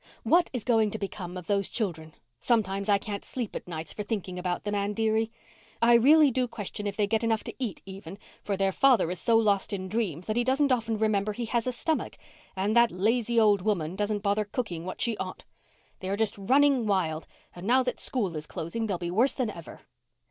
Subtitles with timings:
[0.23, 2.15] What is going to become of those children?
[2.39, 5.31] Sometimes I can't sleep at nights for thinking about them, Anne dearie.
[5.79, 9.19] I really do question if they get enough to eat, even, for their father is
[9.19, 12.17] so lost in dreams that he doesn't often remember he has a stomach,
[12.55, 15.43] and that lazy old woman doesn't bother cooking what she ought.
[15.99, 19.51] They are just running wild and now that school is closing they'll be worse than
[19.51, 19.81] ever."